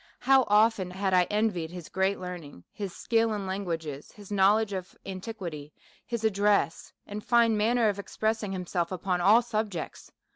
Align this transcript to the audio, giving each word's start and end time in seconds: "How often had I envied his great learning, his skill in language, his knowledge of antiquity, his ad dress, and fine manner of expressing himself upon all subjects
"How 0.31 0.45
often 0.47 0.89
had 0.89 1.13
I 1.13 1.25
envied 1.25 1.69
his 1.69 1.87
great 1.87 2.19
learning, 2.19 2.63
his 2.71 2.91
skill 2.95 3.31
in 3.35 3.45
language, 3.45 3.83
his 3.83 4.31
knowledge 4.31 4.73
of 4.73 4.95
antiquity, 5.05 5.73
his 6.07 6.25
ad 6.25 6.33
dress, 6.33 6.91
and 7.05 7.23
fine 7.23 7.55
manner 7.55 7.87
of 7.87 7.99
expressing 7.99 8.51
himself 8.51 8.91
upon 8.91 9.21
all 9.21 9.43
subjects 9.43 10.11